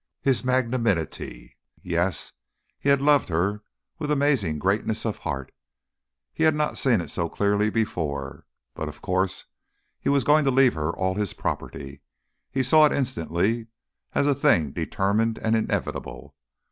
His 0.23 0.43
magnanimity! 0.43 1.57
Yes! 1.83 2.33
he 2.79 2.89
had 2.89 3.01
loved 3.03 3.29
her 3.29 3.61
with 3.99 4.09
amazing 4.09 4.57
greatness 4.57 5.05
of 5.05 5.19
heart. 5.19 5.51
He 6.33 6.43
had 6.43 6.55
not 6.55 6.79
seen 6.79 7.01
it 7.01 7.09
so 7.11 7.29
clearly 7.29 7.69
before 7.69 8.47
but 8.73 8.89
of 8.89 9.03
course 9.03 9.45
he 9.99 10.09
was 10.09 10.23
going 10.23 10.43
to 10.45 10.49
leave 10.49 10.73
her 10.73 10.89
all 10.91 11.13
his 11.13 11.35
property. 11.35 12.01
He 12.49 12.63
saw 12.63 12.87
it 12.87 12.93
instantly, 12.93 13.67
as 14.15 14.25
a 14.25 14.33
thing 14.33 14.71
determined 14.71 15.37
and 15.37 15.55
inevitable. 15.55 16.35